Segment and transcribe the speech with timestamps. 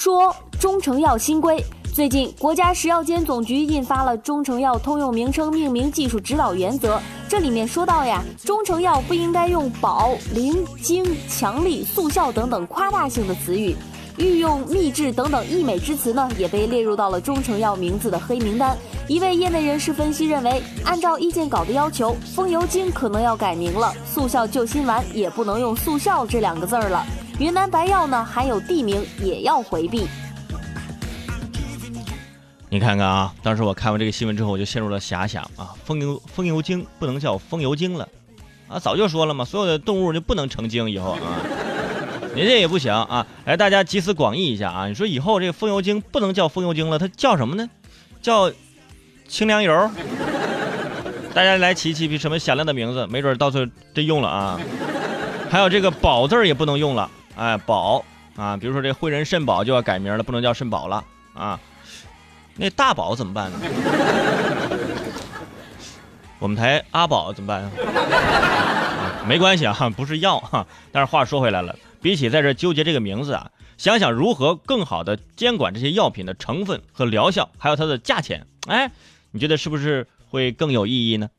[0.00, 1.62] 说中成药新规。
[1.94, 6.96] 最近，国家食药监总局印发了《中成药通用名称命名技术指导原则》，
[7.28, 13.76] 这里面说到呀，中成药不应该用保、灵、精、强力、速效等等夸大性的词语，
[14.16, 18.74] 御用、秘制等等溢美之词呢，也被列入到了中成药名字的黑名单。
[19.06, 27.04] 一位业内人士分析认为，按照意见稿的要求，风油精可能要改名了，速效救心丸也不能用速效这两个字儿了。
[27.40, 30.06] 云南白药呢，还有地名也要回避。
[32.68, 38.06] 你看看啊，当时我看完这个新闻之后，我就陷入了遐想啊，风油风油精不能叫风油精了，
[38.68, 41.40] 啊，早就说了嘛，所有的动物就不能成精，以后啊，
[42.36, 47.66] 你这也不行啊，来大家集思广益一下啊，你说以后这个风油精不能叫风油精了，它叫什么呢？
[48.20, 48.52] 叫
[49.26, 49.90] 清凉油？
[51.32, 54.60] 大家来起起什么响亮的名字，没准到时候真用了啊。
[55.48, 57.10] 还有这个宝字也不能用了，
[57.40, 58.04] 哎，宝
[58.36, 61.02] 啊，比如说这汇仁肾宝就要改名了，不能叫肾宝了
[61.32, 61.58] 啊。
[62.54, 63.58] 那大宝怎么办呢？
[66.38, 69.24] 我们台阿宝怎么办啊？
[69.26, 70.66] 没关系啊，不是药哈。
[70.92, 78.90] 但是话说回来了，比起在这纠结这个名字啊，想想如何更好的监管这些药品的成分和疗效，还有它的价钱，哎，
[79.30, 81.30] 你觉得是不是会更有意义呢？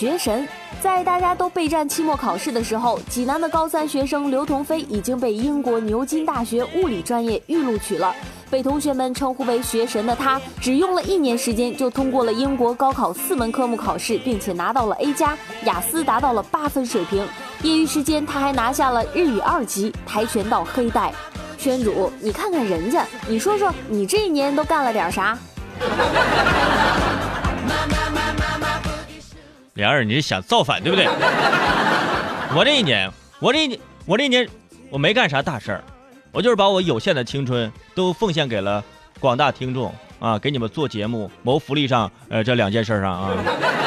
[0.00, 0.48] 学神。
[0.80, 8.14] 在大家都备战期末考试的时候，济南的高三学生刘同飞已经被英国牛津大学物理专业预录取了。
[8.48, 17.28] 被同学们称呼为“学神”的他，只用了一年时间就通过了英国高考四门科目考试，并且拿到了 A 加，雅思达到了八分水平。
[17.62, 21.12] 业余时间，他还拿下了日语二级、跆拳道黑带。
[21.58, 25.38] 圈主，你看看人家，你说说你这一年都干了点啥？
[29.80, 31.06] 莲儿，你是想造反对不对？
[32.54, 34.46] 我这一年，我这一年，我这一年，
[34.90, 35.82] 我没干啥大事儿，
[36.32, 38.84] 我就是把我有限的青春都奉献给了
[39.18, 43.30] 广大听众啊，给你们做节目、谋福利上，呃，这两件事上啊，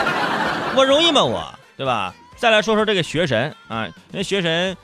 [0.75, 1.23] 我容易吗？
[1.23, 2.13] 我，对吧？
[2.37, 4.75] 再来说说这个学神啊，那学神，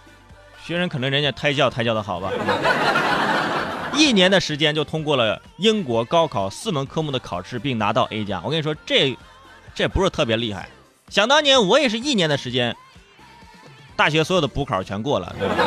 [0.63, 2.31] 学神可能人家胎教胎教的好吧，
[3.97, 8.39] 一年的时间就通过了英国高考四门科目的考试，并拿到 A 加。
[8.43, 9.17] 我跟你说，这
[9.73, 10.69] 这不是特别厉害。
[11.09, 12.75] 想当年，我也是一年的时间，
[13.95, 15.55] 大学所有的补考全过了，对吧？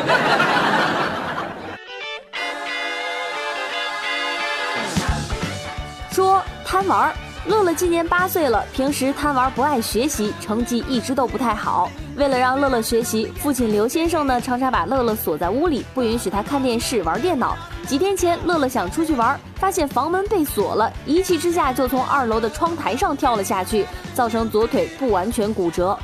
[6.09, 7.13] 说贪玩，
[7.45, 11.91] 乐乐今年八岁了，平时贪玩不爱学习，成绩一直都不太好。
[12.15, 17.57] 为了让乐乐学习，父亲刘先生呢，常常把乐乐锁在屋里，不允许他看电视、玩电脑。
[17.87, 25.97] 几天前，乐乐想出去玩，发现房门被锁了，一气之下就从二楼的窗台上跳了下去，造成左腿不完全骨折。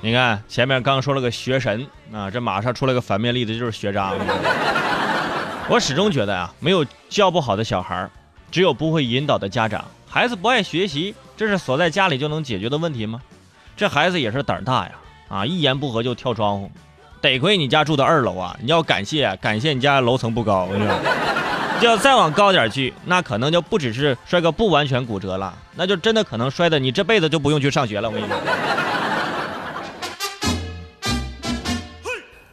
[0.00, 4.12] 你看，前面刚说了个学神啊，这马上出来个反面例子，就是学渣。
[5.70, 8.08] 我始终觉得啊，没有教不好的小孩，
[8.50, 9.84] 只有不会引导的家长。
[10.08, 13.20] 孩子不爱学习，这是锁在家里就能解决的问题吗？
[13.76, 14.92] 这孩子也是胆大呀，
[15.28, 16.70] 啊，一言不合就跳窗户。
[17.26, 18.56] 得亏你家住的二楼啊！
[18.60, 20.68] 你要感谢感谢你家楼层不高，
[21.80, 28.08] 就要再往高点去，那可能就不只是摔个不完全骨折了，那就真的可能摔的你这辈子就不用去上学了。
[28.08, 28.36] 我跟你说，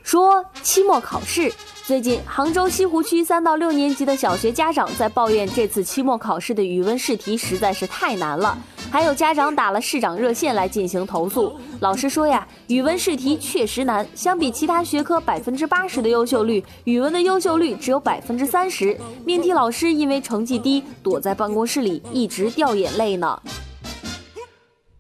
[0.03, 1.53] 说期末考试。
[1.85, 8.57] 最近，杭州西湖区三到六年级的小学家长在抱怨这次期末考试的语文试题实在是太难了。
[8.93, 11.59] 还有家长打了市长热线来进行投诉。
[11.79, 18.95] 老师说呀，语文试题确实难，相比其他学科百分之八十的优秀率，语文的优秀率只有百分之三十。
[19.25, 23.41] 命题老师因为成绩低，躲在办公室里一直掉眼泪呢。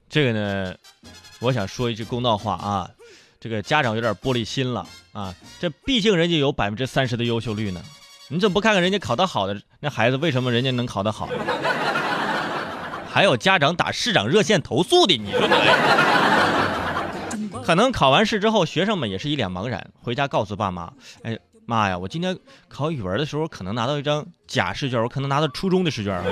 [0.09, 0.75] 这个呢，
[1.39, 2.89] 我想说一句公道话啊。
[3.39, 5.35] 这个家长有点玻璃心了啊！
[5.59, 7.79] 这毕竟人家有百分之三十的优秀率呢，
[8.29, 11.29] 你怎么不看看人家考得好的那孩子，为什么人家能考得好？
[13.13, 15.47] 还有家长打市长热线投诉的，你说？
[17.63, 21.37] 可能考完试之后，学生们也是一脸茫然，回家告诉爸妈：“哎
[21.67, 22.35] 妈呀，我今天
[22.67, 26.31] 考语文的时候可能拿到一张假试卷，我可能拿到初中的试卷，有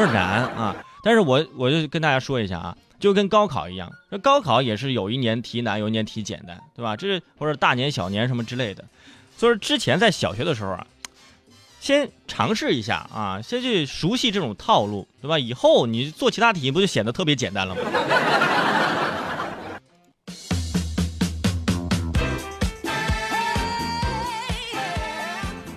[0.00, 0.74] 点难啊！”
[1.04, 2.74] 但是我我就跟大家说一下啊。
[2.98, 6.96] 就跟高考一样，这高考也是有一年题难，有一年题简单，对吧？
[6.96, 8.84] 这是或者大年小年什么之类的。
[9.36, 10.84] 所以之前在小学的时候啊，
[11.80, 15.38] 先尝试一下啊，先去熟悉这种套路，对吧？
[15.38, 17.80] 以后你做其他题不就显得特别简单了吗？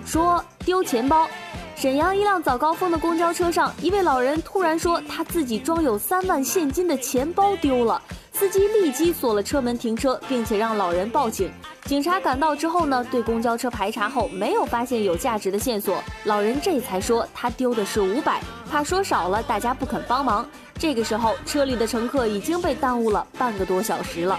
[0.04, 1.28] 说丢钱包。
[1.74, 8.00] 沈阳一辆早高峰的公交车上，一位老人突然说他自己装有三万现金的钱包丢了。
[8.32, 11.50] 司机立即锁了车门停车，并且让老人报警。
[11.84, 18.40] 警察赶到之后呢，对公交车排查后没有发现有价值的线索，老人这才说他丢的是五百，
[18.70, 20.46] 怕说少了大家不肯帮忙。
[20.78, 24.38] 这个时候，车里的乘客已经被耽误了半个多小时了。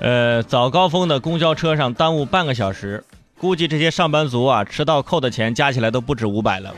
[0.00, 3.02] 呃，早高峰的公交车上耽误半个小时，
[3.38, 6.74] 估计这些上班族啊，迟到扣的钱加起来都不止五百了。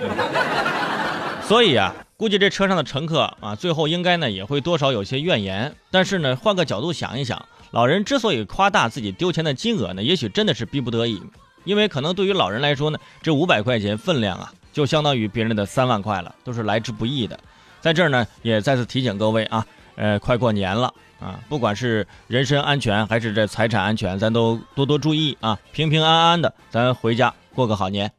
[1.42, 5.76] 所以啊，估计这车上的乘客啊，最后应该呢也会多少有些怨言。
[5.90, 11.22] 但是呢，换个角度想一想，老人之所以夸大自己丢钱的金额呢，也许真的是逼不得已，
[11.64, 17.38] 因为可能对于老人来说呢，这五百块钱分量啊，就相当于别人的三万块了，都是来之不易的。
[17.82, 19.66] 在这儿呢，也再次提醒各位啊，
[19.96, 20.92] 呃，快过年了。
[21.18, 25.58] 啊，不管是人身安全还是这财产安全，咱都多多注意啊！
[25.72, 28.12] 平平安安的，咱回家过个好年。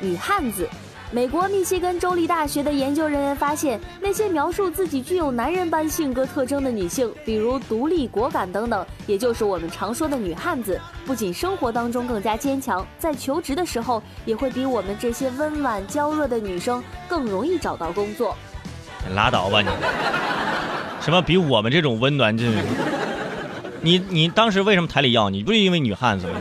[0.00, 0.68] 女汉子。
[1.12, 18.36] 美国密歇根州立大学的研究人员发现，那些描述自己具有男人般性格特征的女性，比如独立、果敢等等，也就是我们常说的女汉子，不仅生活当中更加坚强，在求职的时候也会比我们这些温婉娇弱的女生更容易找到工作。
[19.14, 19.68] 拉倒吧你！
[21.00, 22.44] 什么比我们这种温暖这？
[23.80, 25.44] 你你当时为什么台里要你？
[25.44, 26.40] 不是因为女汉子吗？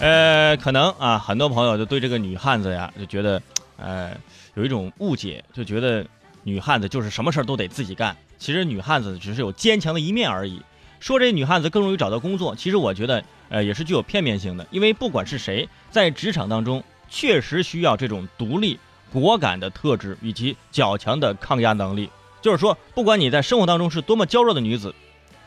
[0.00, 3.42] 呃，可能啊，很多朋友就对这个女汉子呀，就觉得，
[3.76, 4.16] 呃，
[4.54, 6.04] 有一种误解，就觉得
[6.42, 8.16] 女汉子就是什么事儿都得自己干。
[8.38, 10.62] 其实女汉子只是有坚强的一面而已。
[11.00, 14.66] 说这女汉子更容易找到工作，其实我觉得，呃，也是具有片面性的。
[14.70, 18.80] 因为不管是谁，在职场当中，确实需要这种独立、
[19.12, 22.08] 果敢的特质以及较强的抗压能力。
[22.40, 24.94] 就是说，不管你在生活当中是多么娇弱的女子，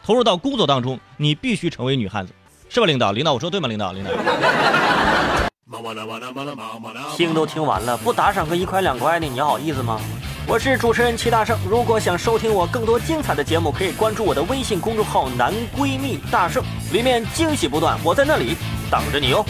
[0.03, 2.33] 投入到工作当中，你必须成为女汉子。
[2.73, 3.11] 是吧，领导？
[3.11, 3.67] 领导，我说对吗？
[3.67, 4.09] 领导，领导。
[7.15, 9.99] 听都听完了，不打赏个一块两块的，你好意思吗？
[10.47, 18.55] 我是主持人齐大圣，如果想收听我更多精彩的节目，可以关注我的微信公众号“男闺蜜大圣”，里面惊喜不断，我在那里
[18.89, 19.45] 等着你哦。